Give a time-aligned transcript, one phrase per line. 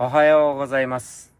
[0.00, 1.32] おはようございます。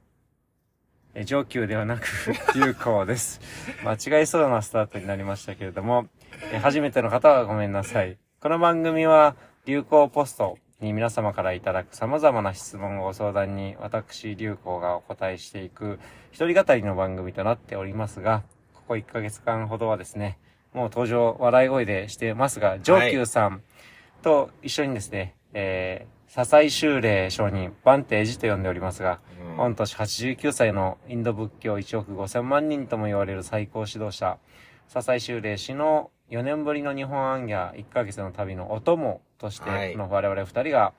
[1.15, 2.09] え上級ではなく、
[2.57, 3.41] 流行です。
[3.85, 6.09] 間違いそうなスタートになりましたけれども、
[6.53, 8.19] え初めての方はごめんなさい。
[8.41, 16.01] この番組は、流行ポストに皆様からいただく様々な質問をご相談に、私、流行がお答えしていく、
[16.33, 18.43] 一人語りの番組となっておりますが、
[18.75, 20.37] ここ1ヶ月間ほどはですね、
[20.75, 23.63] もう登場、笑い声でしてますが、上級さん
[24.23, 29.19] と一緒にですね、えー、笹井修霊上人、バンテージと呼んでおりますが、
[29.57, 34.37] 御年89歳のインド仏教1億5000万人とも言われる最高指導者、
[34.89, 40.93] 笹井修霊氏の4年ぶりの日本アンギャ1ヶ月の旅のお供として、はいこの我々2人が、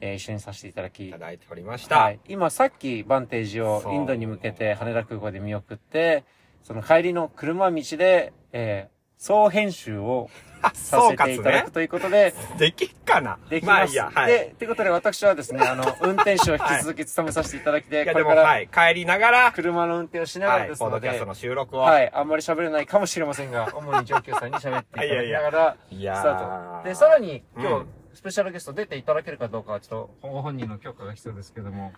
[0.00, 2.00] えー一緒にさせていただきいた、だいておりました。
[2.00, 2.18] はい。
[2.28, 6.24] 今さっきバンテージをインドに向けて羽田空港で見送って、
[6.64, 10.28] その帰りの車道で、えー総編集を
[10.74, 13.74] させていただくということで、できっかなできます。
[13.76, 14.32] まあいいや、はい。
[14.32, 18.68] で、ということで私はですね、 あの、運転手を引き続き務めさせていただきて、これからはい。
[18.68, 20.62] 帰りながら、車の運転をしながはい。
[20.62, 21.80] らですので、ポッドキャストの収録を。
[21.80, 26.88] はい、あんまり喋れないかもしれませんが、 主に上級さんに喋っていただきながら、いやースタート。
[26.88, 31.92] で、さらに今日、うんスペシャルゲスト出ていただけるかどうかは、ちょっと、ご本人の許可が必要ですけども、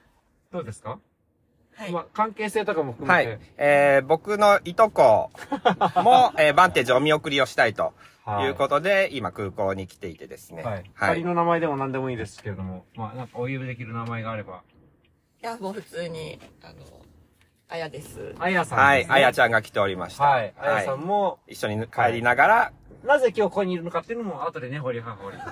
[0.51, 0.98] どうですか？
[1.77, 1.93] はい。
[1.93, 3.39] まあ、関係性とかも含はめて、い。
[3.59, 5.31] えー、僕のいとこ
[6.03, 7.93] も、 えー、バンテージお見送りをしたいと
[8.43, 10.63] いうことで、今空港に来ていてですね。
[10.63, 10.91] はい。
[10.95, 14.63] 仮の名前でも何でもいいですけれども、まあ、なんかお呼びできる名前があれば。
[15.43, 16.75] いや、もう普通に、あの、
[17.69, 18.35] あやです。
[18.39, 18.99] あやさんはい。
[18.99, 19.15] ですね。
[19.15, 20.25] あやちゃんが来ておりました。
[20.25, 20.55] はい。
[20.59, 22.73] あやさんも、一緒に帰りながら、
[23.05, 25.37] なぜ今日ここにいるのかっていうのも、後でね、掘り葉掘り。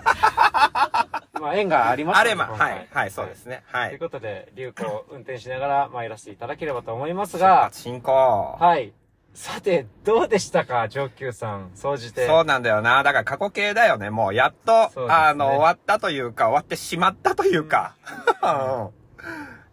[1.40, 2.88] まあ、縁がありましたあれば、はい。
[2.92, 3.62] はい、そうですね。
[3.66, 3.88] はい。
[3.90, 8.56] ということで、流行を運転しながら参らせていただければと思いますが、進行。
[8.58, 8.92] はい。
[9.34, 12.26] さて、どうでしたか、上級さん、総じて。
[12.26, 13.02] そうなんだよな。
[13.02, 14.10] だから過去形だよね。
[14.10, 17.94] もうやっと、ねあの、終わったというか、終わってしまったというか。
[18.42, 18.46] う
[18.84, 18.90] ん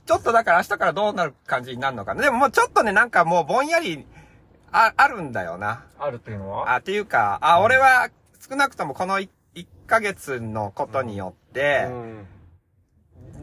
[0.04, 2.24] ちょっとだから明日からどうなる感じになるのかな。
[2.24, 4.06] でももうちょっとね、なんかもうぼんやり、
[4.72, 5.86] あ、あるんだよな。
[6.00, 6.74] あるというのは？
[6.74, 8.10] あ、っていうか、あ、俺は
[8.50, 9.30] 少なくともこの1
[9.92, 12.28] ヶ月のことによって、うん。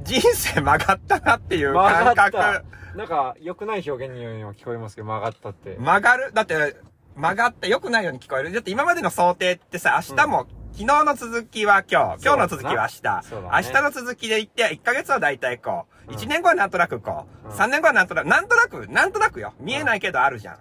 [0.05, 2.65] 人生曲がったなっていう感覚。。
[2.97, 5.77] なんか、良くない表現にも聞こえますけど、曲がったって。
[5.77, 6.33] 曲がる？
[6.33, 6.77] だって、
[7.15, 8.51] 曲がって良くないように聞こえる。
[8.51, 13.23] だって今までの想定ってさ、明日も、昨日の続きは今日、今日の続きは明日。
[13.31, 16.13] 明日の続きで言って、1ヶ月は大体こう。
[16.13, 17.49] うん1年後はなんとなくこう。
[17.49, 19.53] うん3年後はなんとなく、なんとなく、なんとなくよ。
[19.61, 20.55] 見えないけどあるじゃん。
[20.55, 20.61] ま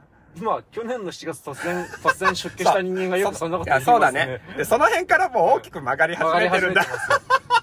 [0.53, 4.41] あ、去年の7月突然、 突然出家した人間がよくそんなこと言いますそうだね。
[4.57, 6.85] で、その辺からもう大きく曲がり始めてるんだ。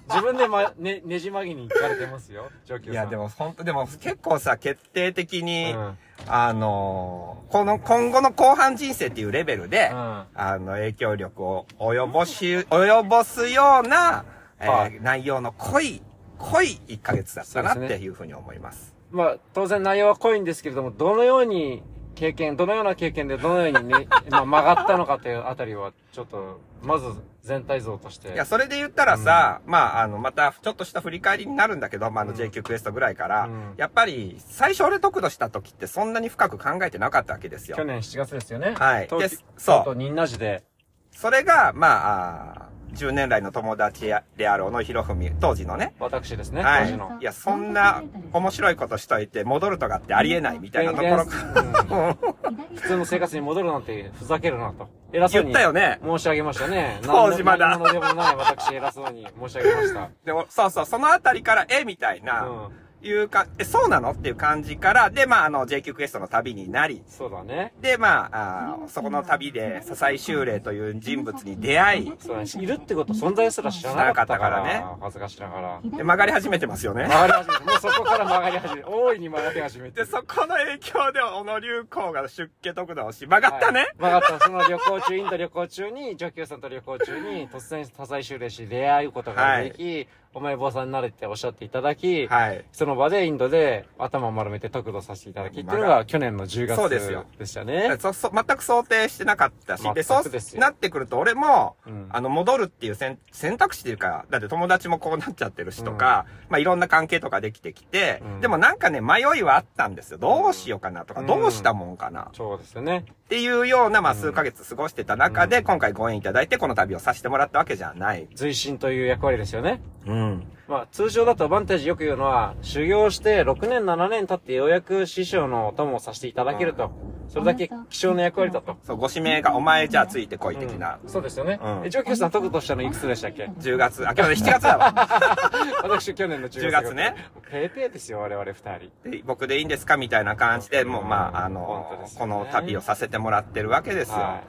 [0.08, 2.90] 自分でま、ね、ねじ曲げに行かれてますよ、上級。
[2.90, 5.98] いや、でも本当でも結構さ、決定的に、うん。
[6.26, 14.24] あのーこの今後の後半人生っていうレベルで、うんあの、影響力を及ぼし、及ぼすような、
[14.58, 16.02] えーはい内容の濃い、
[16.38, 18.94] 濃い1ヶ月だったなっていうふうに思います。
[19.10, 21.82] まあ、当然内容は濃いんですけれども、どのように
[22.14, 27.06] 経験、どのような経験でどのようにね、 まあ、曲がったのかというあたりは、ちょっと、まず
[27.42, 28.32] 全体像として。
[28.32, 37.84] いや、それで言ったらさ、まあ、あの、また、ちょっとした振り返りになるんだけど、まあ、あの、うん JQ クエストぐらいから、うんやっぱり、最初俺得度した時ってそんなに深く考えてなかったわけですよ去。
[37.84, 38.74] 年7月ですよね。
[38.78, 40.62] はい東でそうと仁和寺で。
[41.10, 47.18] それが、まあ、あー10年来の友達である小野博文、当時のね、私ですね、はい当時の。。
[47.20, 52.34] いや、そんな面白いことしといて戻るとかってありえないみたいなところうん
[52.76, 54.88] 普通の生活に戻るなんてふざけるなと。
[55.12, 56.00] 偉そう言にったよね。
[56.04, 56.98] 申し上げましたね。
[57.02, 60.10] 当時まだ何でもない私偉そうに申し上げました。
[60.24, 62.83] でも、そうそう、そのあたりから、え、みたいな、うん。
[63.08, 64.10] いうか、え、そうなの？
[64.12, 67.72] っていう感じから、で、まあ、あの、JQ クエストの旅になり、そうだね。
[67.80, 72.48] で、まあ、あーそこの旅で、笹井修霊という人物に出会い、そうだね。
[72.56, 75.80] いるってこと、存在すら知らなかったから知らなかった恥ずかしながら。
[75.82, 77.04] で、曲がり始めてますよね。
[77.08, 80.00] 曲がり始めて、もうそこから曲がり始めて、大いに曲がり始めて。
[80.04, 83.80] で、そこの影響で、小野流行が出家得度をし、曲がったね。
[83.80, 84.44] はい曲がった。
[84.44, 92.64] その旅行中、インド旅行中に、上級さんと旅行中に、突然多彩修霊し出会うことができ、お前坊さんになれっておっしゃっていただき、はい。
[92.72, 97.96] その場でインドで頭を丸めて得度させていただきっていうのが去年の10月そうですよでしたね。
[98.00, 100.20] そ、そ、全く想定してなかったし、で、全そ
[100.56, 110.18] うなってくると、俺も、うんあの、戻るっていう選選択肢っていうか、だって友達もこうなっちゃってるしとか、まあいろんな関係とかできてきて、うんでもなんかね、迷いはあったんですよ。
[110.18, 112.30] どうしようかなとか、うんどうしたもんかな。
[112.32, 113.04] そうですよね。
[113.08, 118.28] っていうような、まあうん数ヶ月過ごしてた中で、うん今回ご縁いただいて、この旅をさせてもらったわけじゃない。
[118.34, 119.80] 随心という役割ですよね。
[120.06, 120.52] うん。
[120.68, 126.90] まあ通常だとバンテージよく言うのは、修行して6年7年経ってようやく師匠のお供をさせていただけると。
[127.28, 128.76] それだけ希少な役割だと。
[128.84, 130.98] そう、ご指名がお前じゃあついてこい的な。
[131.02, 131.58] うんそうですよね。
[131.62, 134.94] うんえ、上級さん解くとしたのいくつでしたっけ？10月、あ、去年7月だわ。
[135.82, 136.66] 私去年の10月。
[136.66, 137.14] 10月ね。
[137.50, 139.10] ペーペーですよ、我々二人。
[139.10, 144.16] で僕でいいんですかみたいな感じで、もうまあ、あ本のねこの旅をさせてもらってるわけですよ。
[144.16, 144.42] は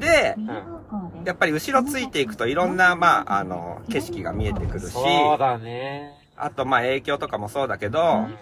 [0.00, 0.46] で、ん
[1.24, 4.80] やっぱり後ろついていくといろんな、まあ、あの、景色が見えてくい。
[4.80, 4.94] るし、
[5.38, 6.12] そうだね。
[6.36, 8.36] あと、まあ、影響とかもそうだけど、うん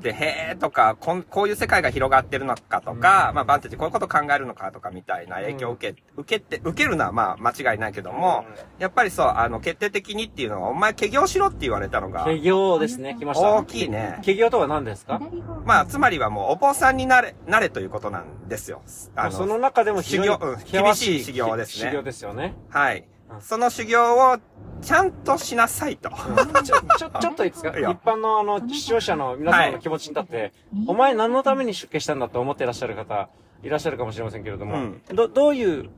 [0.00, 8.44] で、へーとか、こん、こういう世界が広がってるのかとか、まあ、バンテージこういうこと考えるのかとかみたいな影響を受け、受けて、受けるのはまあ、間違いないけども、
[8.78, 13.54] やっぱりそう、あの、決定的にっていうのは、お前、起業しろって言われたのが、企業ですね、来ました。
[13.56, 14.12] 大きいね。
[14.18, 15.20] 企業とは何ですか？
[15.64, 18.82] まあ、つまりはもう、お坊さんになれ、なれということなんですよ。
[19.16, 22.54] あその中でも修行うん厳しい修行ですね修行ですよね。
[22.68, 23.04] はいうん。
[23.40, 24.38] その修行を、
[24.82, 26.10] ちゃんとしなさいと。
[26.10, 27.70] ちょ、ちょ、ちょっといいですか？
[27.70, 30.52] 一般のあの、視聴者の皆様の気持ちに立って、
[30.86, 33.28] お前何のために出家したんだと思ってらっしゃる方、
[33.62, 35.02] いらっしゃるかもしれませんけれども、うん。
[35.14, 35.90] ど、どういう、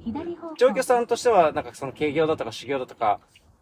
[0.59, 3.21] 上居さんとしては、なんかその軽業だとか修行だとか、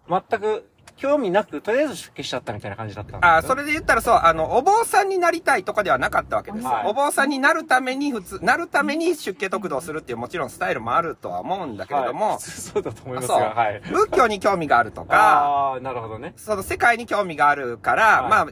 [0.08, 6.70] 全く興味なく、とりあえず出家しちゃったみたいな感じだったんですかあ、それで言ったらそう、あの、お坊さんになりたいとかではなかったわけですよ。
[6.70, 13.80] はいお坊さんになるために普通、なるために出家得度するっていうもちろんスタイルもあるとは思うんだけれども、はいそうだと思いますが、はい。
[13.80, 16.32] 仏教に興味があるとか、ああ、なるほどね。
[16.36, 18.46] その世界に興味があるから、はいまあ、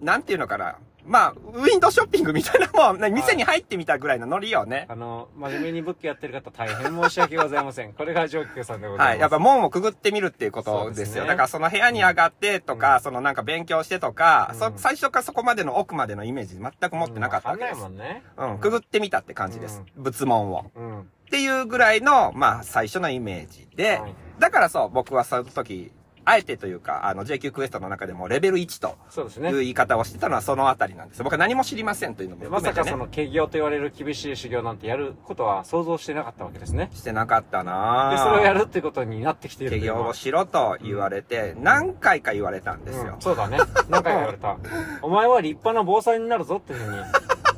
[0.00, 0.76] なんていうのかな。
[1.06, 4.86] まあ、ウィンドウショッピングみたいなもん、ね、店に入ってみたぐらいのノリよね。
[4.88, 7.92] あの、真面目に仏教やってる方大変申し訳ございません。
[7.92, 9.08] これが上級さんでございます。
[9.08, 9.20] はい。
[9.20, 11.06] やっぱ門をくぐってみるっていうことですよ。
[11.06, 17.76] すねだからその部屋に上がってとか、うんそのなんか勉強してとか、うんそ最初からそこまでの奥までのイメージ全く持ってなかったわけです。
[17.76, 18.22] わかんないもんね。
[18.36, 19.82] うん、くぐってみたって感じです。
[19.96, 20.70] 仏門を。
[20.74, 21.00] うん。
[21.00, 25.92] っていうぐらいの、まあ、最初のイメージで、はいだからそう、僕はその時、
[26.28, 29.58] あえてというか、あの、JQ クエストの中でもレベル1とそうですねいう。
[29.60, 31.22] 言い方をしてたのはそのあたりなんです。
[31.22, 32.84] 僕は何も知りませんというのもま含めてね。
[32.84, 36.90] さかその、軽業と言われる厳しい修行なんてやることは想像してなかったわけですね。
[36.92, 43.20] してなかったなで、ぁそれをやるってことになってきている起というのは業をしろと言われて、何回か言われたんですようん。
[43.20, 43.58] そうだね。
[43.88, 44.56] 何回か言われた。
[45.02, 46.98] お前は立派な坊さんになるぞっていうふうに、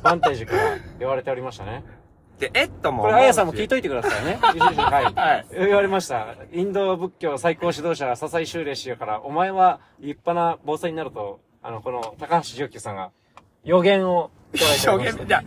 [0.03, 0.61] バンテージから
[0.99, 1.83] 言われておりましたね。
[2.39, 4.37] で、えっともこれ、あやさんも聞いといてくださいね。
[4.41, 5.13] はい。
[5.13, 6.35] はい言われました。
[6.53, 13.11] インド仏教最高指導者、笹井修礼氏から、お前は立派な坊さんになると、あの、この高橋上級さんが
[13.65, 15.19] 予言をいただいておりました。
[15.19, 15.43] 表現、じゃ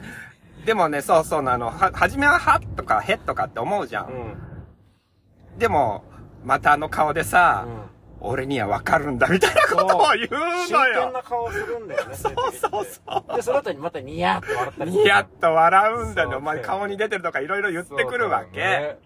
[0.67, 4.07] でもね、そうそうなの、は、はじめははとかへとかって思うじゃん。
[4.07, 5.59] うん。
[5.59, 6.05] でも、
[6.45, 7.92] またあの顔でさ、うん。
[8.25, 10.29] 俺にはわかるんだみたいなことを言う
[10.67, 11.13] 真剣のよ。
[11.13, 12.15] な顔するんだよね。
[12.17, 13.37] そうそうそう。
[13.37, 16.31] で、その後にまたニヤーって笑ったりニヤッと笑うんだよ。
[16.31, 18.97] そうお前顔に出てるとかいろいろ言ってくるわけ。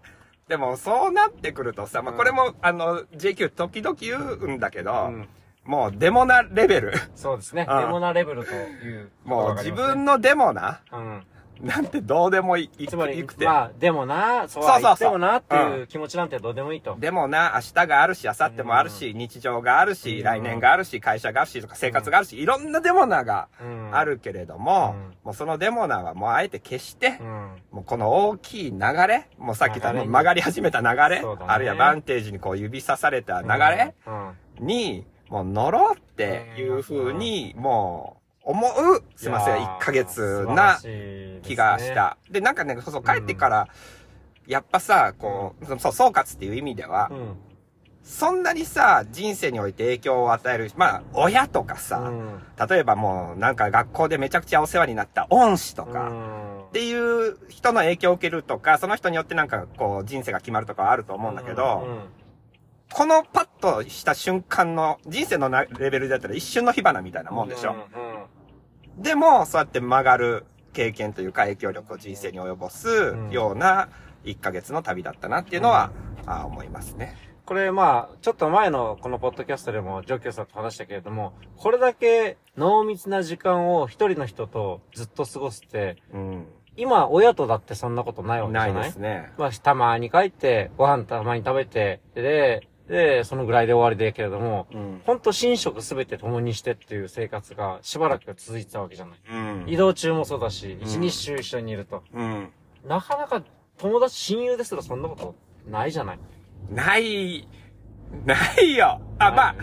[0.47, 5.29] でもそうなってくるとさ、まあうんこれもあの JQ 時々言うんだけど、うん
[5.65, 6.93] もうデモなレベル。
[7.13, 7.67] そうですね。
[7.69, 9.71] うんデモなレベルというもう自。
[9.73, 11.23] 分のデモな、うん。
[11.61, 13.45] なんてどうでもいいつまりいく、て。
[13.45, 14.83] まあ、でもな、そうそうそうそう。
[14.83, 16.95] は言ってもなっていう気持ちなんてどうでもいいと。
[16.99, 20.23] でもな、明日があるし、明後日もあるし、日常があるし、うん。
[20.23, 23.89] 来年があるし、会社があるし、とか生活があるし、いろんなデモナがうん。
[23.95, 25.13] あるけれども、うん。
[25.23, 27.51] もうそのデモナはもうあえて消して、うん。
[27.71, 28.77] もうこの大きい流
[29.07, 34.11] れ、もうさっき言った曲がり始めた流れ、あるいはバンテージにこう指さされた流れう
[34.63, 34.65] ん。
[34.67, 38.16] に、もう乗ろうっていう風に、もう
[38.47, 40.79] 思う、すいません、いやー1ヶ月な
[41.43, 42.17] 気がした。
[42.31, 43.67] で、なんかね、そうそう、帰ってから、
[44.47, 47.35] やっぱさ、こう、そう、総括っていう意味ではう、ん。
[48.03, 52.41] そんなにさ、人生において影響を与える、まあ、親とかさ、うん。
[52.69, 61.99] 例えばもう、なんか学校でめちゃくちゃお世話になった恩師とか、うんっていう人の影響を受けるとか、その人によってなんかこう、人生が決まるとかはあると思うんだけど、うん
[62.93, 67.73] このパッとした瞬間の、人生のなレベルだったら一瞬の火花みたいなもんでしょ。
[67.73, 68.06] うん
[68.97, 73.89] でも、そうやって曲がる経験というか影響力を人生に及ぼすんような
[74.25, 75.91] 1ヶ月の旅だったなっていうのは、
[76.25, 77.15] あ思いますね。
[77.45, 86.47] これまあ、ちょっと前のこのポッドキャストでもジョッキョさんと話したけれども、これだけ濃密な時間を一人の人とずっと過ごすって、うん。
[86.75, 89.31] 今親とだってそんなことないわけじゃなないいですね。
[89.37, 95.01] まあ、たまに帰って、ご飯たまに食べて、で、で、そのぐらいで終わりでけれども、うん。
[95.05, 99.17] ほんと寝食すべて共にしてっていう生活がしばらく続いてたわけじゃない。
[99.29, 99.65] うん。
[99.67, 102.03] 移動中もそうだし、ん一日中一緒にいると。
[102.13, 102.49] うん。
[102.85, 103.43] なかなか
[103.77, 105.35] 友達、親友ですらそんなこと
[105.69, 106.19] ないじゃない。
[106.71, 107.47] ない、
[108.25, 109.01] ないよ。
[109.19, 109.55] あ、まあ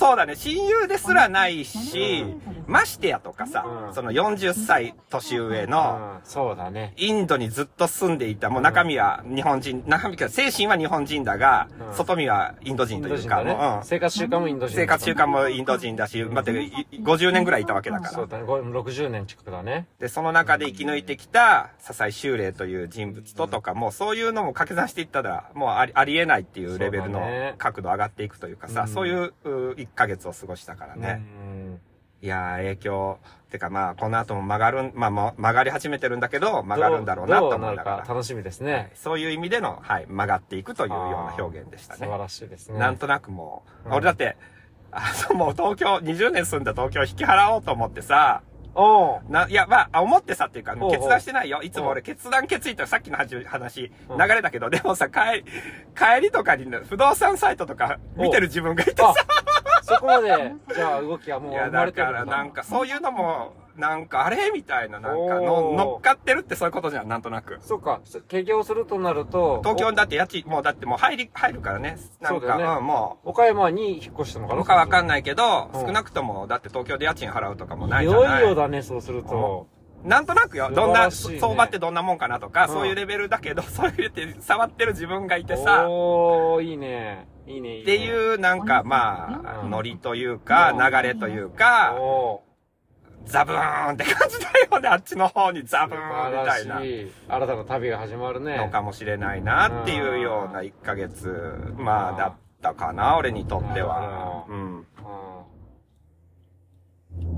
[0.00, 0.34] そうだね。
[0.34, 2.24] 親友ですらないし、
[2.66, 6.94] ましてやとかさ、うんその40歳年上の、うんそうだね。
[6.96, 13.80] インドにずっと住んでいた、もう中身は日本人、中身か、精神は日本人だが、うん外身はインド人というか。
[13.82, 14.76] 生活習慣もインド人。
[14.76, 18.10] 生活習慣もインド人だし、待って、い50年ぐらいいたわけだから。
[18.12, 18.44] そうだね。
[18.44, 19.86] ご60年近くだね。
[19.98, 27.20] で、その中で生き抜いてきた、笹井修霊という人物ととかも、そういうのも掛け算していったら、もうありありえないっていうレベルの
[27.58, 31.22] 角度上がっていくというかさ、うんそういうう1ヶ月を過ごしたからね。
[31.44, 31.80] うん
[32.22, 33.18] いやー、影響、
[33.50, 37.82] てかまあ、この後も曲がるん、まあ、曲がり始めてるんだけど、曲がるんだろうなと思いなが。
[37.82, 38.90] から楽しみですはいね。
[38.94, 42.00] そういう意味での、はい、曲がっていくというような表現でしたね。
[42.00, 42.78] 素晴らしいですね。
[42.78, 44.36] なんとなくもう、うん俺だって、
[44.92, 48.42] あ、そう、もう東京、20年住んだ東京引き払おうと思ってさ、
[48.74, 51.62] おうな、いや、まあ、思ってさっていうか、決断してないよ。
[51.62, 53.90] いつも俺、決断決意ってさっきの話、流
[54.28, 55.44] れだけど、でもさ、帰り、
[55.96, 59.14] 帰りとかにね、不動産サイトとか見てる自分がいてさ。
[59.14, 60.28] あ、そこまで、
[60.74, 65.76] じゃあ動きはもういや、生まだれてるんだからなんか、そういうのも、なんか、あれみたいな、なんかおの、ー。
[65.76, 67.58] 乗っかってるってそういうことじゃん、なんとなく。
[67.62, 71.98] そうか、起業するとなると、東京にだって家賃、もうだってもう入り、入るからね。
[72.20, 72.78] なんか、そうだよね。
[72.78, 75.80] うん、もお岡山に引っ越したのかう、な他わかんないけど、うん。
[75.80, 78.40] 少なくとも、だって東京で家賃払うとかもないいじゃない。
[78.42, 79.66] よいよだね、そうすると。
[80.04, 82.70] なんとなくよ、素どんな、相場ってどんなもんかなとか、うん。
[82.70, 87.26] そういうレベルだけど、 それって触ってる自分がいてさ、おー、いいね。
[87.46, 87.82] いいね、いいね。
[87.82, 89.70] っていう、なんか、まあ、うん。
[89.70, 92.42] ノリというか、流れというか、お
[93.24, 96.84] ザブーンって感じだよね、あっちの方にザー、ブ素ーンみたいな。
[96.84, 97.10] い。
[97.28, 98.56] 新たな旅が始まるね。
[98.56, 104.44] のかもしれないなっていうような1ヶ月、まあ、だったかな、俺にとっては。
[104.48, 104.76] うん。
[104.76, 104.86] うん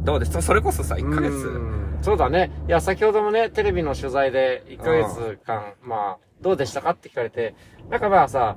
[0.05, 0.43] どうです？
[0.43, 1.33] それこそさ、1ヶ月。
[1.33, 2.51] うんそうだね。
[2.67, 7.55] いや、先ほどもね、テレビの取材で1ヶ月間、まあ、どうでしたかって聞かれて、
[7.89, 8.57] なんかまあさ、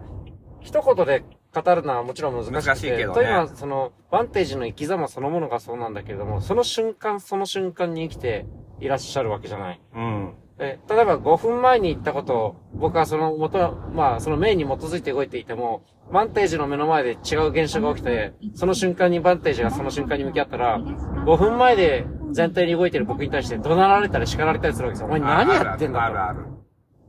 [0.61, 1.23] 一言で
[1.61, 8.45] 語るのはもちろん難しくて、難しいけどねというのは、その、バンテージの生き様そのものがそうなんだけれども、その瞬間その瞬間に生きて
[8.79, 9.81] いらっしゃるわけじゃない。
[9.95, 10.33] うん。
[10.59, 25.07] え、例えば5分前に言ったことを、僕はその元、まあ、そのメインに基づいて動いていても、バンテージの目の前で違う現象が起きて、その瞬間にバンテージがその瞬間に向き合ったら、5分前で全体に動いてる僕に対して怒鳴られたり叱られたりするわけですよ。
[25.07, 26.05] お前何やってんだと。
[26.05, 26.54] あるある。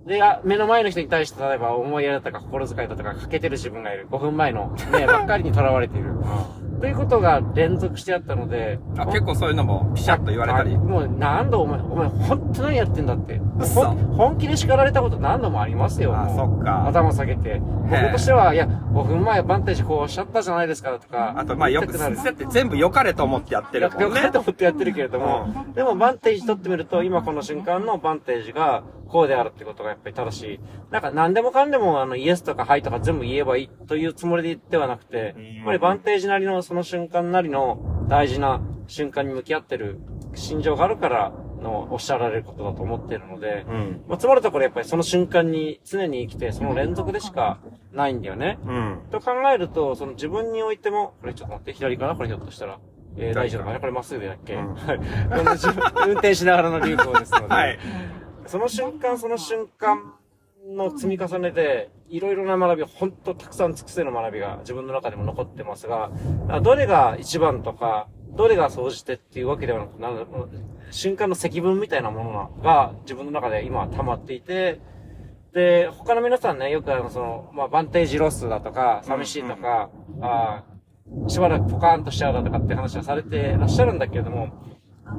[0.06, 4.06] で、あ目の前の人に対して、例えば思いやりだったか心遣いだったか欠けてる自分がいる。
[4.08, 6.12] 5分前のね、ばっかりに囚われている。
[6.80, 10.78] ということが連続してあったので、あ結構そういうのもピシャッと言われたりあ。
[10.78, 13.40] もう何度お前、お前本当何やってんだって。
[14.16, 16.14] 本気で叱られたこと何度もありますよ。
[16.14, 16.87] あ、そっか。
[16.87, 17.61] 頭下げて。
[17.88, 21.35] 僕としては、いや、5分前バンテージこうおっしゃったじゃないですかとか。
[21.37, 24.30] あと、まあよく、言いたなるだって全部良かれと思ってやってるもんねよかれ。
[24.30, 30.61] と思ってやってるけれども、でもバンテージ取ってみると、今この瞬間のバンテージがこうであるってことがやっぱり正しい。
[30.90, 40.00] なんか何でもかんでもあのイエスとかハイとか全部言えばいいというつもりで言ってはなくて、やっぱりバンテージなりのその瞬間なりの大事な瞬間に向き合ってる
[40.35, 41.32] 心情があるから
[41.62, 44.04] のおっしゃられることだと思っているので、うん。
[44.08, 47.61] まあ、つまるところやっぱりその瞬間に常に生きてその連続でしか
[47.92, 48.58] ないんだよね。
[48.66, 48.99] うん。
[49.12, 52.16] と考えると、その自分においても、これちょっと待って、左かな？
[52.16, 52.80] これひょっとしたら。
[53.16, 54.99] えー、大丈夫かなこれまっすぐだっけ、うんはい。
[54.99, 55.04] こ
[55.44, 57.46] の自分運転しながらの流行ですので。
[57.46, 57.78] はい。
[58.46, 60.14] その瞬間その瞬間
[60.75, 66.10] の積み重ねで、いろいろな学び、ほんとたくさん尽くせる学びが自分の中でも残ってますが、
[66.48, 70.10] あどれが一番とか、どれが総じてっていうわけではなく、な
[70.90, 74.80] 瞬間の積分みたいなものが自分の中で今溜まっていて、
[75.52, 80.76] で、他の皆さんね、よくあの、その、まあ、バンテージロスだとか、寂しいとか、あー
[81.28, 84.48] しばらくポカーンとしちゃうだとかって話はされてらっしゃるんだけれども、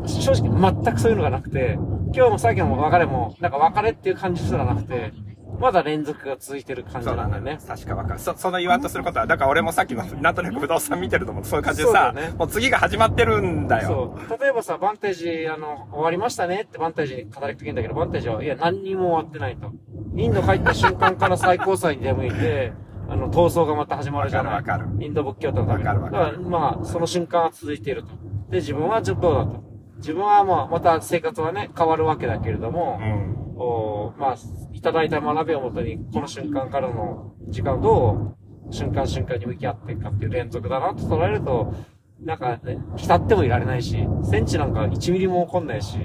[0.05, 1.77] 正直全くそういうのがなくて、
[2.13, 5.13] 今日もさっきの別れも、なんか別れっていう感じすらなくて、
[5.59, 7.59] まだ連続が続いてる感じなんだよね。
[7.67, 8.19] 確かわかる。
[8.19, 14.15] そ、その言わんとすることは、だから俺もさっきの、なんとなく不動産見てると思うそういう感じでさ、ねもう次が始まってるんだよ。
[14.27, 14.39] そう。
[14.39, 19.71] 例えばさ、バンテージ、あの、終わりましたねってバンテージに語りかけるんだけど、バンテージは、いや、何にも終わってないと。
[20.15, 22.73] インド帰った瞬間から最高裁に出向いて、
[23.09, 24.53] あの、闘争がまた始まるじゃない。
[24.55, 25.87] わかるインド仏教徒のために。
[25.87, 28.09] わかるわかるだから、まあ、その瞬間は続いていると。
[28.49, 29.63] で、自分はちょっとどうだと。
[29.97, 33.46] 自分はまあ、また生活はね、変わるわけだけれども、うん。
[33.59, 34.35] おまあ、
[34.73, 38.35] いただいた学びをもとに、この瞬間からの時間をど
[38.69, 41.73] う瞬間瞬間に向き合っていくかっていう連続だなと捉えると、
[42.21, 45.97] なんかね、浸ってもいられないし、センチなんか1ミリも起こんないし、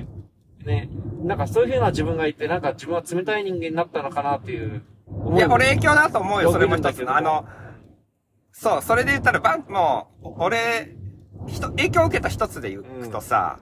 [0.65, 0.89] ね、
[1.25, 4.83] なんかそういうふうな自分がいて、なんか自分は冷たい人間になったのかなっていう。
[5.07, 7.17] 思いや、俺影響だと思うよ、それも一つの。
[7.17, 7.45] あの、
[8.53, 10.97] そう、それで言ったら、バン、もう、俺、
[11.47, 13.59] ひと、影響を受けた一つで言うとさ、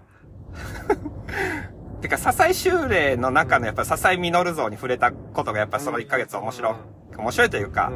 [2.01, 6.75] てか、笹井修霊の中のやっぱ笹井実像に触れたことがやっぱその1ヶ月面白い、
[7.17, 7.93] 面白いというか、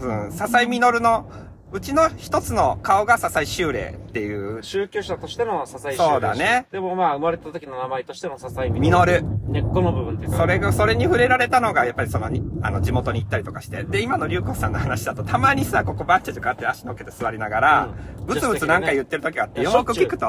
[0.00, 1.28] うん、笹井実の
[1.74, 6.68] うちの一つの顔が笹井修霊っていう、宗教者としての笹井そうだね。
[6.70, 9.24] でもまあ、生まれた時の名前としての笹井実る。
[9.48, 10.28] 根っこの部分って。
[10.28, 13.82] それが、それに触れられたのが、やっぱりその、にあの、地元に行ったりとかして。
[13.82, 17.88] で、今の龍子さんの話だと、たまにさ、ここバッチャとかって足乗っけて座りながら、
[18.20, 18.26] うん。
[18.26, 20.26] ブツブツなんか言ってる時があって、よーく聞くと、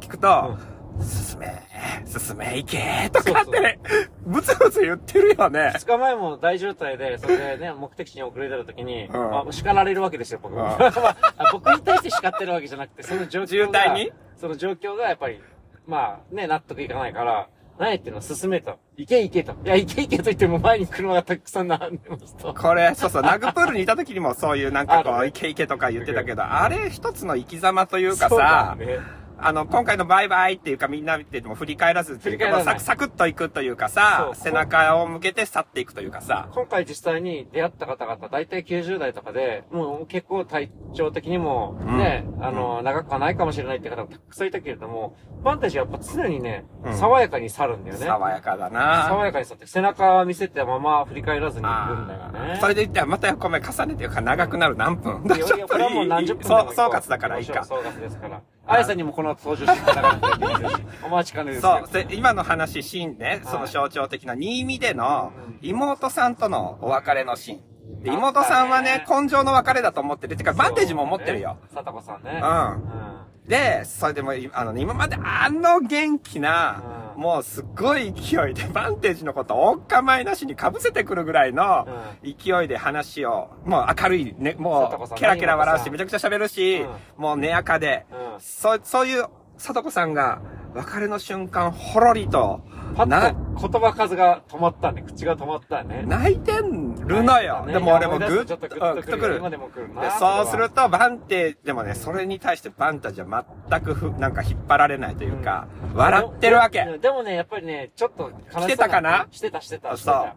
[0.00, 0.56] 聞くと、
[1.02, 1.62] 進め、
[2.06, 3.78] 進め、行けとかってね、
[4.26, 5.72] ブツブツ言ってるよね。
[5.74, 10.52] 二日前も大渋滞で、それでね、 目的地に遅れてる時に、んまあ、叱られるわけですよ、僕。
[10.52, 11.16] うん まあ
[11.52, 14.12] 僕に対して叱ってるわけじゃなくて、その状況が、渋滞に？
[14.36, 15.42] その状況がやっぱり、
[15.86, 17.48] まあ、ね、納得いかないから、
[17.80, 18.78] 何やってんの進めと。
[18.98, 19.52] 行け行けと。
[19.64, 22.52] いや、行け行けと言っても前に車がたくさん並んでますと。
[22.52, 28.98] これ、そうそう、ナグプールにいた時にもそういうなんかこう、 あるイケイケとか言ってたけど、あれ一つの生き様というかそうださ、ね
[29.42, 42.44] あの、今回のバイバイっていうかみんな見てても振り返らずっていうか、まあサクサクっといくというかさ背中を向けて去っていくというかさ、今回実際に出会った方々、大体90代とかで、もう結構体調的にもね、うん。
[42.44, 46.96] あの、長くはないかもしれないって方もたくさんいたけれども、バンテージはやっぱ常にね、うん。
[46.96, 48.06] 爽やかに去るんだよね。
[48.06, 52.58] 爽やかだ爽なやかに去って、背中見せたまま振り返らずに行くんだよね。
[52.60, 55.24] それで言ったらまたごめん重ねていうか長くなる何分。
[55.24, 57.64] いやいやこれはもう何十分そう、総括だからいいか。
[57.64, 58.42] 総括ですから。
[58.70, 68.02] あやさんにもこの後登場していただかなきゃいけないし、お待ちかねですよそう、で今の話、シーンね、その象徴的な新見での妹さんとのお別れのシーン。
[68.02, 70.36] で、妹さんはね、根性の別れだと思ってる。
[70.36, 71.58] てか、バンテージも思ってるよ。
[71.74, 72.40] さたこさんね。
[72.42, 81.86] うんで、それでも、あのね、今まであの元気な、うんもうすっごい勢いで、バンテージのことをお構いなしに被せてくるぐらいの
[82.22, 86.82] 勢いで話を、もう明るい、ね、もう、ケラケラ笑うし、今めちゃくちゃ喋るし、
[87.18, 88.40] もう根やかで、うん。
[88.40, 89.26] そ、そういう、
[89.58, 90.40] さとこさんが、
[90.74, 92.62] 別れの瞬間、ほろりと、
[92.94, 95.02] パなッと言葉数が止まったね。
[95.06, 96.04] 口が止まったね。
[96.06, 97.64] 泣いてんるのよ。
[97.66, 99.36] ねでも俺もグッとくる。
[99.36, 103.26] 今でも来るなでそうすると、バンテ、でもね、それに対してバンタじゃ
[103.68, 106.84] 全くふ、なんか引っ張られないというか、笑ってるわけ。
[106.84, 109.26] でもでもね、やっぱりね、ちょっと悲ししてたかな？
[109.30, 110.36] してた、してた、そうた。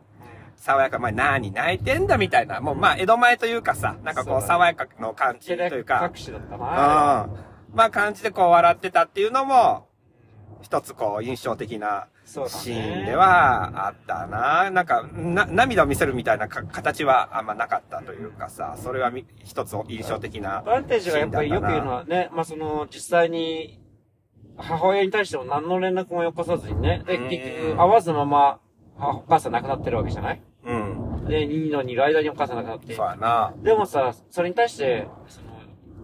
[0.55, 2.61] 爽やか、まあ、何泣いてんだみたいな。
[2.61, 6.61] もう、まあ、江戸前というかさ、なんかこう、爽やかの感じというか、隠しだったうん。
[6.61, 7.29] な。
[7.73, 9.89] まあ、感じでこう、笑ってたっていうのも、
[10.61, 12.07] 一つこう、印象的な
[12.47, 14.69] シーンではあったな。
[14.71, 20.63] なんか、な、涙を見せるみたいなか形はあんまなかったというかさ、それはみ一つ印象的な。
[20.65, 21.95] バンテージがやっぱりよく言うのは。
[21.97, 23.79] はね、まあその、実際に、
[24.57, 28.59] 母親に対しても何の連絡もよこさずにね、で、うん結局、会わずまま、
[28.99, 30.41] あお母さん亡くなってるわけじゃない？
[30.65, 31.25] うん。
[31.25, 33.05] で、ニーノにいる間にお母さん亡くなってそう。
[33.07, 33.53] やな。
[33.63, 35.47] でもさ、それに対して、その、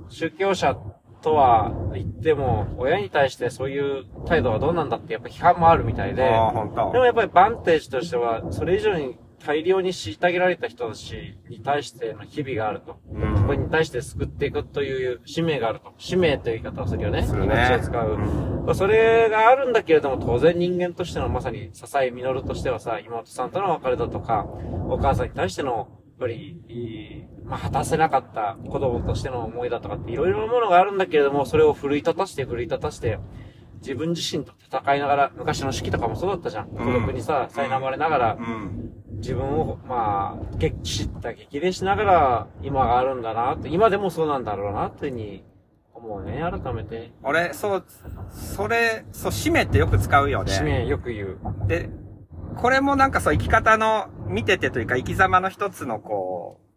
[0.10, 0.76] 宗教者
[1.22, 6.30] とは言っても、親に対してそういう態度はどうなんだってやっぱ批判もあるみたいで、で。
[6.30, 13.00] もやっぱりバンテージとしては、それ以上に大量に虐げられた人たちに対しての日々があると。
[13.12, 15.94] うんそこに対して救っていくという使命があると。
[15.98, 17.24] 使命という言い方をするよね。
[17.24, 18.18] するね命を使う。
[18.18, 24.46] まあそれがあるんだけれども、当然人間としてのまさに支え実としてはさ、妹さんとの別れだとか、
[24.90, 25.88] お母さんに対しての、
[26.20, 33.20] ぱり、まあ、果たせなかった子供としての思いだとかっていろいろなものがあるんだけれども、それを奮い立たして奮い立たして、
[33.82, 36.68] 自分自身と戦いながら、昔の式とかもそうだったじゃん。
[36.68, 38.92] 孤独にさ、苛まれながらう、ん。
[39.20, 45.44] 自分を、まあ、激知った激励しながら、今があるんだなって、今でもそうなんだろうなっていうふうに
[45.94, 47.12] 思うね、改めて。
[47.24, 47.86] 俺、そう、
[48.30, 50.52] それ、そう、使命ってよく使うよね。
[50.52, 51.38] 使命よく言う。
[51.68, 51.90] で、
[52.58, 56.70] これもなんかそう生き方の見ててというか生き様の一つのこう、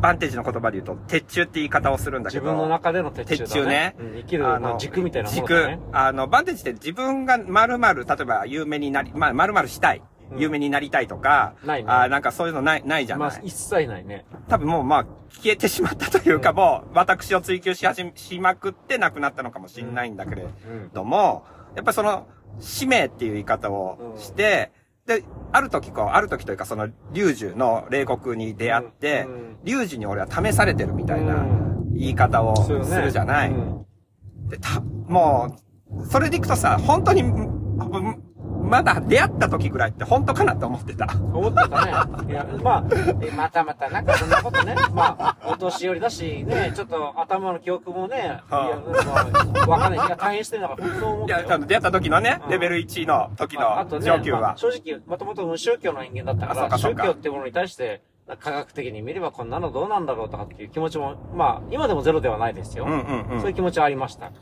[0.00, 2.44] バンテージの言葉で言うと、鉄柱って言い方をするんだけど。
[2.44, 3.94] 自分の中での鉄柱だね。
[3.98, 5.78] 鉄柱ねうん、生きる、まあ、軸みたいなものだね。
[5.82, 5.96] 軸。
[5.96, 9.98] あの、バンテージって自分が〇〇、例えば有名になり、まあ、〇〇したい。
[9.98, 13.28] うん有名になりたいとか、ないねあなんかそういうのない、ないじゃない。
[13.28, 14.26] まあ、一切ないね。
[14.48, 20.90] 多分もうまあ、消えてしまったというか、うんもう、私を追求し始め、しまくって亡くなったのかもしれないんだけれうん。
[20.92, 21.44] ども、
[21.76, 22.26] やっぱりその、
[22.58, 24.72] 使命っていう言い方をして、
[25.06, 31.94] で、ある時こう、ある時というかその、龍樹の霊国に出会ってうん、龍樹に俺は試されてるみたいなうん。
[31.94, 33.50] 言い方をするじゃない。
[33.50, 33.86] うん。
[34.48, 35.56] で、た、も
[35.90, 38.22] う、それでいくとさ、本当に、ん
[38.66, 41.06] まだ出会った時ぐらいって本当かなと思ってた。
[41.14, 42.32] 思ってたね。
[42.32, 42.84] いや、まあ、
[43.22, 44.74] えまたまた、なんかそんなことね。
[44.92, 48.56] まあ、お年寄りだし、ね、ちょっと頭の記憶もね、いや、ま
[49.64, 50.06] あ、わかんない。
[50.06, 54.40] いや、大変してるのが本当思っいや、出会った時のね、うんレベル1の時の上級は。
[54.40, 58.02] まあ正直、もともと無宗教の人間だったから、かか宗教ってものに対して、
[58.40, 62.84] 科学的に見ればこんなのどうなんだろうとかっていう気持ちも、まあ、今でもゼロではないですよ。
[62.84, 64.32] うんうんうんそういう気持ちはありました。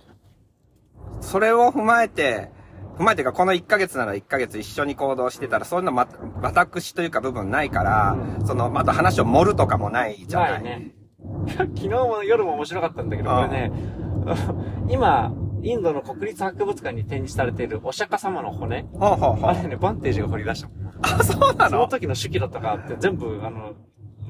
[1.20, 2.50] それを踏まえて、
[2.98, 6.08] 踏まえてか、この1ヶ月なら1ヶ月一緒に行動してたら、そういうのま、
[6.42, 10.52] 私というか部分ないから、うその、また話を盛るとかもないじゃない。
[10.52, 10.94] ないね。
[11.56, 13.72] 昨日も夜も面白かったんだけど、これね、
[14.88, 19.50] 今、インドの国立博物館に展示されているお釈迦様の骨、ほうほうほう。
[19.50, 20.68] あれね、バンテージが掘り出した。
[21.02, 23.72] あ、そうなそのの時の手記だったかって全部、あの、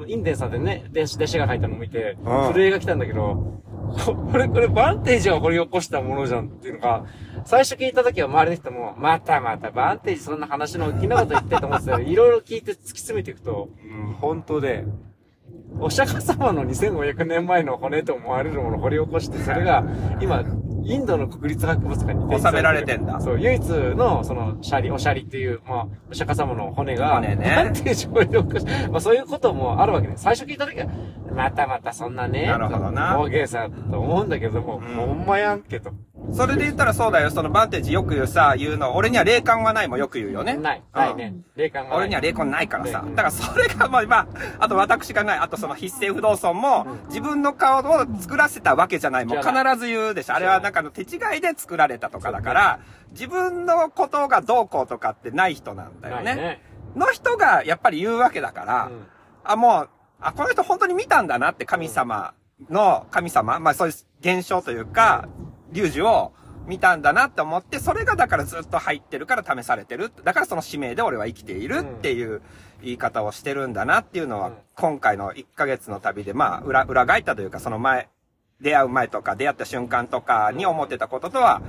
[0.07, 7.05] インデンさんでね、弟子弟子が書いたのを見て、うん震えが来たんだけど、こ これ、これ、バンテージが掘り起こしたものじゃんっていうのが、
[7.45, 13.69] 最初聞いた時は周りの人も、またまたバンテージそんな話の大きなこと言ってと思ってたら、いろいろ聞いて突き詰めていくと、
[14.21, 14.85] 本当で、
[15.81, 19.85] お釈迦様の2500年前の骨と思われるものを掘り起こして、それが、
[20.21, 20.45] 今、
[20.85, 23.21] インドの国立博物館に収められてんだ。
[23.21, 27.53] そう、唯一の、その、シャリ、おシャリっていう、まあ、お釈迦様の骨が、骨ね。
[27.57, 30.15] バンテージを掘り起こし、まあそういうこともあるわけね。
[30.17, 30.87] 最初聞いた時は、
[31.35, 33.19] またまたそんなね、なるほどな。
[33.19, 35.91] 大げさと思うんだけども、ほんまやんけと。
[36.33, 37.31] それで言ったらそうだよ。
[37.31, 38.97] そのバンテージよく言うさ、言うの。
[38.97, 40.57] 俺には霊感はないもよく言うよね。
[40.57, 41.35] ない、うんないね。
[41.55, 41.99] 霊感がない。
[41.99, 43.03] 俺には霊感ないからさ。
[43.03, 44.27] ねだからそれが、まあ、まあ、
[44.59, 45.39] あと私がない。
[45.39, 49.27] あとその必成不動尊も、自分の顔を作らせたわけじゃない。
[49.27, 50.35] もう必ず言うでしょ。
[50.35, 52.81] あれはなんかの手違いで作られたとかだから、
[53.13, 56.35] 自分のことがどうこうとかってない人なんだよね。
[56.35, 56.63] ね。
[56.97, 59.07] の人がやっぱり言うわけだから、うん
[59.45, 59.89] あ、もう、
[60.21, 62.35] あ、この人本当に見たんだなって神様
[62.71, 65.29] の、神様、まあそういう現象というか、
[65.73, 66.33] 龍樹を
[66.67, 70.11] 見たんだなって思って、それがだからずっと入ってるから試されてる。
[70.25, 72.43] だからその使命で俺は生きているっていう
[72.83, 74.55] 言い方をしてるんだなっていうのは、うん。
[74.75, 78.09] 今回の1ヶ月の旅で、まあ、裏、裏返ったというか、その前、
[78.61, 81.61] 出会う前とか出会った瞬間とかに思ってたこととは、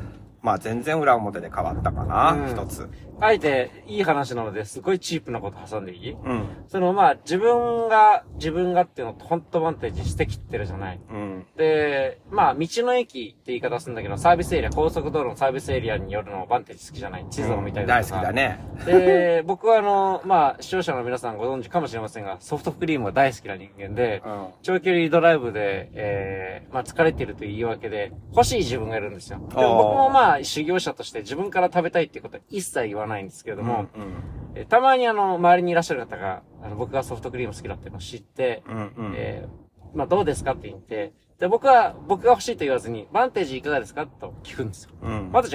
[0.46, 2.88] まあ全然裏表で変わったかな、うん一つ。
[3.20, 6.12] あえて、いい話なので、すごいチープなこと挟んでいい？
[6.12, 6.48] うん。
[6.68, 11.00] その、まあ、自分が、自分がっていうのと、本当バンテージしてきってるじゃない？
[11.10, 11.46] うん。
[11.56, 17.26] で、まあ、道の駅って言い方するんだけど、サービスエリア、高速道路のサービスエリアによるのバンテージ好きじゃない？
[17.30, 18.02] 地図を見たりとか。
[18.02, 18.60] 大好きだね。
[18.86, 24.48] で、 僕はあの、まあ、視聴者の皆さんご存知かもしれませんが、ソフトクリームが大好きな人間で、うん。
[24.62, 29.40] 長距離ドライブで、えー、まあ疲れているという言い訳で、欲しい自分がいるんですよ。
[29.40, 34.14] でも僕もまあ修行者として自分から食べたいっていうことは一切言わないんですけれども、うん。
[34.56, 38.76] えーたまにあの、周りにいらっしゃる方が、あの、僕がソフトクリーム好きだっていうのを知って、うん。
[38.76, 39.14] うん。
[39.16, 44.92] えー、まあどうですかって言って、で、僕は、僕が欲しいと言わずに、バンテージいかがですかと聞くんですよ。
[45.02, 45.32] うん。
[45.34, 45.50] 必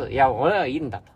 [0.00, 1.12] ず、いや、俺はいいんだと。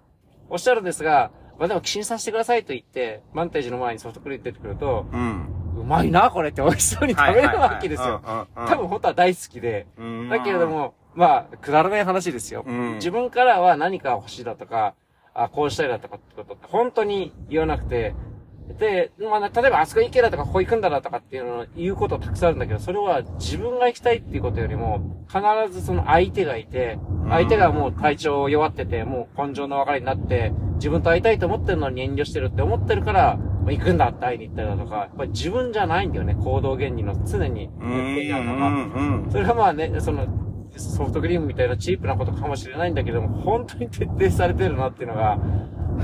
[0.50, 5.46] おっしゃるんですが、まあでも、寄進させてくださいと言って、バンテージの前にソフトクリーム出てくると、うん。
[5.78, 8.20] うまいな、これって美味しそうに食べれるわけですよ。
[8.54, 9.86] 多分本当は大好きで。
[9.96, 12.64] うんだけれども、まあ、くだらない話ですよ。
[12.66, 14.94] うん自分からは何か欲しいだとか、
[15.34, 18.14] あ、こうしたいだとかってことって本当に言わなくて、
[18.78, 25.40] で、まあ、例えばあそこ行けだとか、ここ行くんだなとかっていうのを言うことたくさんあるんだけど、それは自分が行きたいっていうことよりも、必
[25.72, 26.98] ずその相手がいて、
[27.28, 38.14] 相手がもう体調弱ってて、もう根性の別れになって、自分と会いたいと思ってるのに遠慮してるって思ってるから、まあ行くんだって会いに行ったりだとか、やっぱり自分じゃないんだよね、行動原理の常にうん。
[38.14, 38.68] 根底にあるのが。
[38.68, 39.28] うん。
[39.30, 40.26] それがまあね、その、
[40.78, 45.38] ソフトクリームみたいなチープなことかもしれないんだけども、本当に徹底されてるなっていうのが、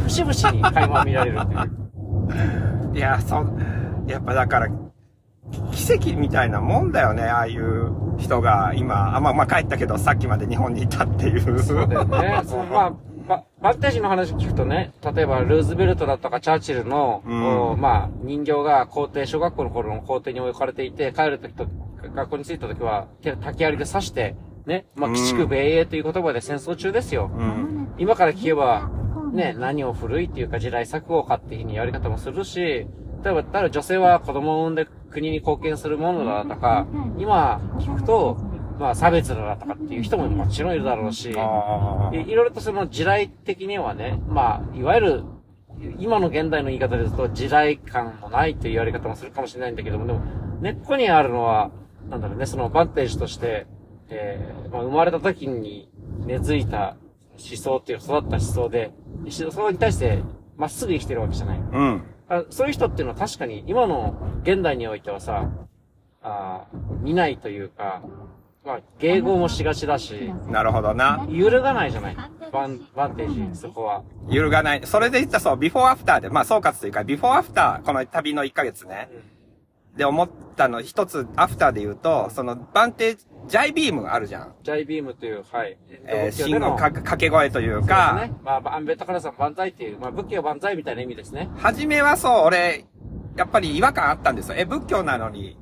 [0.04, 2.94] 節々に垣間見られるっていう。
[2.94, 3.44] いや、そ、
[4.06, 4.68] やっぱだから、
[5.72, 11.58] 奇跡みたいなもんだよね、ああいう人が今、あ、まあ、まあ帰ったけど、さっきまで日本にいたっていう。
[11.60, 12.40] そうだよね。
[12.44, 12.92] そのまあ、
[13.28, 21.66] ババンテージの話聞くとね、例えばルーズベルトだとかチャーチルの、うんおまあ、人形が校庭、小学校の頃の校庭に置かれていて、帰るときと、
[22.14, 24.34] 学校に着いたときは、手竹槍で刺して、
[24.68, 25.16] ね、まあ、うん。
[25.16, 27.30] 鬼畜米英という言葉で戦争中ですよ。
[27.34, 27.88] うん。
[27.98, 28.90] 今から聞けば、
[29.32, 32.86] ね、何を古いっていうか時代錯誤かっていうふうにやり方もするし、
[33.24, 36.86] 例えば、ただ女性は子供を産んで国に貢献するものだとか、
[37.18, 38.36] 今聞くと、
[38.78, 45.24] まあ差別だとかっていう人ももちろんいるだろうし、あいいろいろとその時代的にはね、まあ、いわゆる、
[45.98, 50.20] 今の現代の言い方ですと、時代感もないというやり方もするかもしれないんだけども、でも、
[50.60, 51.70] 根っこにあるのは、
[52.08, 53.66] なんだろうね、そのバンテージとして、
[54.10, 55.90] えーまあ、生まれた時に
[56.26, 56.96] 根付いた
[57.38, 58.90] 思想っていう、育った思想で、
[59.22, 60.22] 思想に対して、
[60.56, 61.58] まっすぐ生きてるわけじゃない。
[61.58, 61.78] あ。
[61.78, 62.02] うん。
[62.30, 65.48] あそういう人っていうのは確かに、今の現代においてはさ、
[66.22, 68.02] あー見ないというか、
[68.64, 71.26] まあ、迎合もしがちだし、なるほどな。
[71.30, 72.16] 揺るがないじゃない。
[72.52, 74.02] バン、バンテージ、そこは。
[74.28, 74.80] 揺るがない。
[74.84, 79.08] それで言ったらそう、ビフォーアフターで、まあ総括というか、ビフォーアフター、この旅の1ヶ月ね。
[79.98, 84.54] で思ったの、一つアフターで言うと、その、バンテージ、ジャイビームあるじゃん。
[84.62, 85.76] ジャイビームという、はい。
[86.06, 88.32] えー、信号か掛け声というそうですか、ね。
[88.44, 91.50] まあ、アンベードカルさん万歳っていう、まあ、仏教万歳みたいな意味ですね。
[91.56, 92.86] 初めはそう、俺、
[93.36, 94.54] やっぱり違和感あったんですよ。
[94.56, 95.58] え、仏教なのに、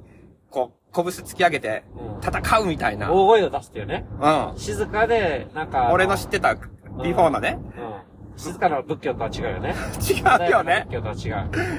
[0.51, 3.11] こう、拳突き上げてうん、戦うみたいな。
[3.11, 4.05] 大声を出すっていうね。
[4.21, 4.59] うん。
[4.59, 5.91] 静かで、なんか。
[5.93, 7.59] 俺の知ってた、ビフォーのね。
[7.79, 8.16] うん。
[8.37, 9.75] 静かな仏教とは違うよね。
[10.01, 10.87] 違うよね。
[10.89, 11.21] 仏教とは違う。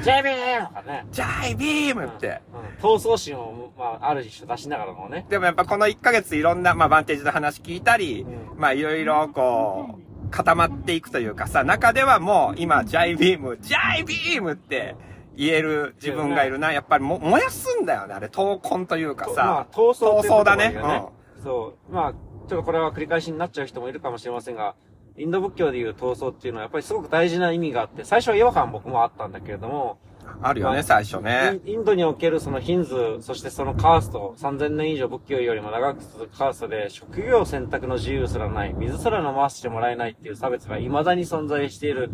[0.04, 1.06] ジャイビームとかね。
[1.12, 2.42] ジャイビームって。
[2.54, 2.84] うん。
[2.84, 5.26] 闘争心を、まあ、ある種出しながらのね。
[5.30, 14.96] でもやっぱこの1ヶ月いろんな、まあ、バンテージの話聞いたり、うまあ、いろいろこう、固まっていくというかさ、中ではもう今、ジャイビーム、ジャイビームって
[15.36, 16.74] 言える自分がいるな。
[16.74, 18.28] やっぱりも燃やすんだよね、あれ。
[18.28, 21.94] 闘魂というかまあさ。、闘争っていう闘争だね言葉がいいよそう。
[21.94, 24.76] まあ、ちょっとこれは繰り返しになっちゃう人もいるかもしれませんが、
[25.18, 29.98] インド仏教でいう闘争っていうのはやっぱりすごく大事な意味があって、最初は違和感僕もあったんだけれども、
[30.42, 31.60] あるよね、最初ね。
[31.66, 42.12] インインドにおけるそのヒンズー、そしてそのカースト、3000年以上仏教よりも長く続くカーストで、職業選択の自由すらない、水すら飲ませてもらえないっていう差別が未だに存在している。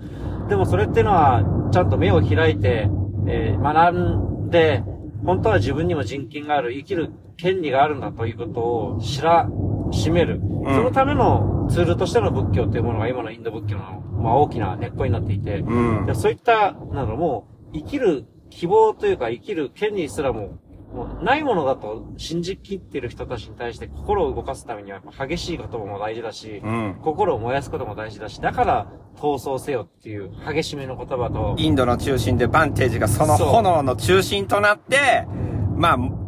[0.48, 2.90] でもそれっていうのは、ちゃんと目を開いて、
[3.28, 4.84] えー学んで、
[5.26, 9.50] 本当は自分にも人権がある、生きる権利があるんだということを知ら、
[9.92, 10.40] しめる。
[10.66, 16.16] そのためのツールとしての仏教というものが今のインド仏教の、まあ、大きな根っこになっていて、うんで。
[16.16, 20.60] そういった、なんだろう、もう、生きる希望というか、生きる権利すらも、
[20.94, 27.00] もうないものだと信じきっている人たちに対して心を動かすためには、激しい言葉も大事だし、うん。
[27.02, 35.28] 心を燃やすことも大事だし、だから、闘争せよっていう激しめの言葉と、インドの中心でバンテージがその炎の中心となって、
[35.76, 36.23] まあ、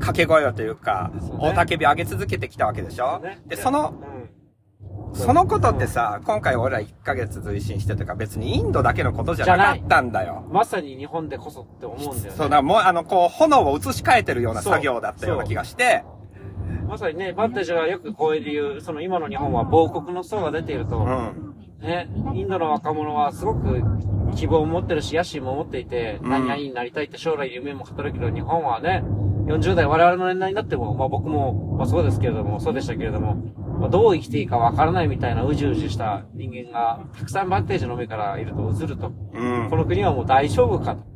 [0.00, 3.20] 掛け声をというか、大叫び上げ続けてきたわけでしょ？
[3.20, 3.40] ね。
[3.46, 3.94] で、その、
[5.12, 10.44] うん、そのことってさ、今回俺ら1ヶ月推進してとか別にインドだけのことじゃなかったんだよ。
[10.50, 12.30] まさに日本でこそって思うんだよね。
[12.30, 16.04] そうだ、もうあの、こう、炎を移し替えてるような作業だったような気がして、
[16.88, 21.54] まさにね、バンテージがよくこういう、その今の日本は亡国の層が出ていると、うん。
[21.80, 23.82] ね、インドの若者はすごく
[24.34, 26.30] 希望を持ってるし、野心も持っていて、うん。
[26.30, 29.02] 何々になりたいって将来夢も語るけど、日本はね、
[29.50, 33.34] 40代我々の年代になっても、まあ僕も、まあそうですけれども、そうでしたけれども、
[33.80, 39.12] まあどう生きていいかわからないみたいなうじうじした人間が、たくさんバンテージの目からいると映ると。
[39.32, 39.76] うんこ。
[39.76, 41.10] の国はもう大丈夫かと。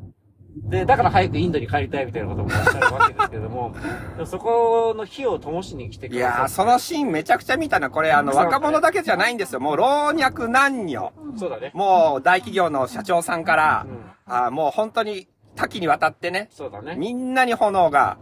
[0.57, 3.75] で、だから早くインドに帰りたいみたいなこともおっしゃるわけですけれども、
[4.17, 7.91] でもそこの火を灯しに来てくいやー、ださってそのシーンめちゃくちゃ見たな。
[7.91, 9.61] これ、あの、若者だけじゃないんですよ。
[9.61, 9.85] もう老
[10.17, 11.13] 若男女。
[11.37, 11.73] そうだね。
[11.75, 16.97] もう大企業の社長さんからう、んあーもう本当に多岐にわたってね、そうだね。
[16.97, 18.19] みんなに炎が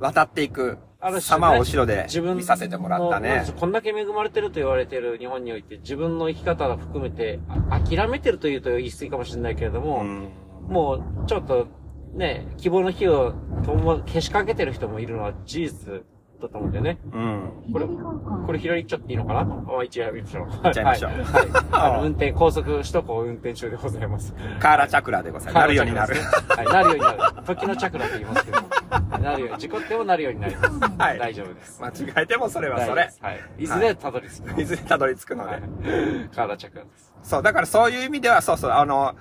[0.00, 3.44] 渡っていくある種ね様を後ろで自分見させてもらったね。
[3.58, 10.28] こんだけ恵まれてると言われている日本において、自分の生き方を含めて、あ諦めてるというと言い過ぎかもしれないけれども、うん
[10.68, 11.66] もう、ちょっと、
[12.14, 16.04] ね、希望の火をとも消しかけてる人もいるのは事実
[16.42, 16.98] だと思うんだよね。
[17.12, 17.50] うん。
[17.72, 17.86] これ、
[18.46, 19.40] これ左行っちゃっていいのかな？
[19.78, 20.46] あ一応やりましょう。
[20.46, 21.20] 行っちゃいましょうはい。
[21.22, 24.34] はいあの運転、高速、首都高運転中でございます。
[24.60, 25.62] カーラチャクラでございます。
[25.62, 26.16] なるようになる。
[26.48, 27.46] はい、なるようになる。
[27.46, 28.60] 時のチャクラって言いますけど。
[29.18, 30.80] なるように、事故ってもなるようになります。
[30.98, 31.80] はい大丈夫です。
[31.82, 31.92] 間違
[32.24, 33.40] えてもそれはそれはい。
[33.58, 34.60] いずれたどり着く。
[34.60, 35.66] いずれたどり着くのはいで。。
[36.34, 37.12] カーラチャクラです。
[37.22, 39.14] そう、だからそういう意味では、そうそう、あの、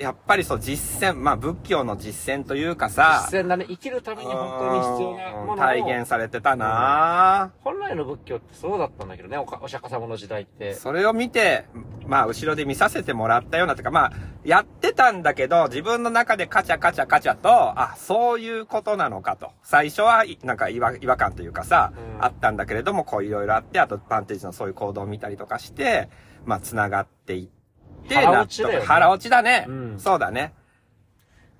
[0.00, 3.66] やっぱりそう、実践、まあ仏教の実践というかさ、実践だね。
[3.68, 5.56] 生きるために本当に必要なものを。
[5.56, 10.72] 体現されてたな本来の仏教ってそうだったんだけどね、おかお釈迦様の時代って。
[10.72, 11.66] それを見て、
[12.06, 19.50] まあ、後ろで見させてもらったようなというか、まあ、やってたんだけど、自分の中でカチャカチャカチャと、あ、そういうことなのかと。
[19.62, 26.08] 最初は、いなんか違和違和感というかさ、うんあったんだけれども、こういろいろあって、あと、バンテージのそういう行動を見たりとかして、
[26.46, 27.59] まあ、繋がっていって、
[28.08, 29.66] 腹落ちだよね腹落ちだね。
[29.68, 30.54] うんそうだね。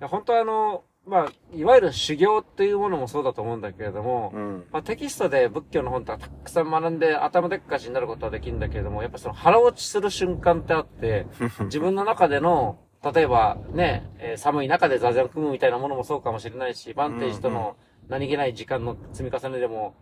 [0.00, 4.64] 本当はあの、まあ、いわゆる修行っていうものもそうだと思うんだけれども、うん。
[4.70, 11.26] まあ、テキストで仏教の本ってたくさん学んで頭でっかちになることはできるんだけれども、やっぱその腹落ちする瞬間ってあって、
[11.64, 12.78] 自分の中での、
[13.14, 17.76] 例えばね、えー寒い中で座禅を組むみたいなものもそうかもしれないし、バンテージとの
[18.08, 19.94] 何気ない時間の積み重ねでも、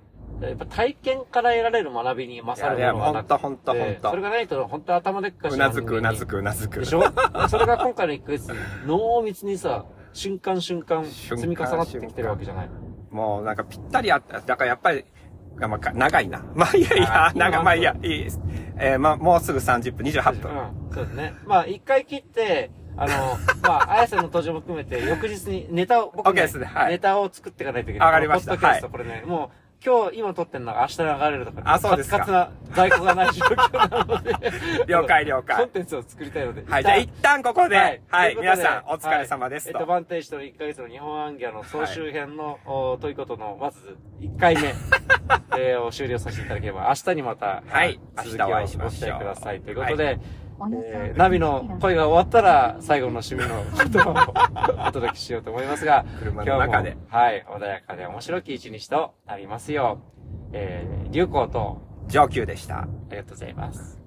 [0.46, 6.80] やっぱ体験から得られる学びに勝るものがなくて、ほんとほんとほんとそれがないと本当頭でっかちうなずく、うなずく、うなずく。
[6.80, 7.02] でしょ？
[7.48, 8.52] それが今回の1ヶ月、
[8.86, 12.68] 濃密にさ、瞬間瞬間積み重なってきてるわけじゃない。
[13.10, 14.40] もうなんかぴったりあった。
[14.40, 15.04] だからやっぱり、
[15.58, 16.44] まあ、か長いな。
[16.54, 18.40] まあいやいや長い、まあいいや、いいです。
[18.78, 20.52] えーまあもうすぐ30分、28分。
[20.52, 21.34] うん、そうですね。
[21.46, 28.08] まあ、一回切って、あの、 まあ、あやさんの登場も含めて、翌日にネタを、僕 OK ですねはいネタを作っていかないといけない。
[28.08, 29.50] わかりましたポッドキャストはいこれね、もう、
[29.84, 32.18] 今日、今撮ってるのが明日流れるとか、あそうですか。
[32.18, 34.34] カツカツな在庫がない状況なので、
[34.86, 35.56] 了解了解。
[35.56, 36.64] コンテンツを作りたいので。
[36.66, 39.74] はい、じゃあ一旦ここで、はい、とい皆さんお疲れ様ですと。
[39.74, 44.74] はいえっと、バンテージとの1ヶ月の日本アンギャの総集編の、おということの、まず1回目、
[45.56, 48.00] えーを終了させていただければ、明日にまた、はい。
[48.16, 49.10] 続き明日お会いをごしましょう。
[49.10, 49.60] 期待ください。
[49.60, 56.96] ということで、ええーナビの声が終わったら、最後の締めの言葉をお届けしようと思いますが、 車の中で。
[57.08, 62.80] はい、穏やかで面白き一日となりますよう、えー、流行と、上級でした。
[62.80, 63.97] ありがとうございます。